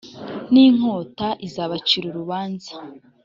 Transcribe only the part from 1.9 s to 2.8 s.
urubanza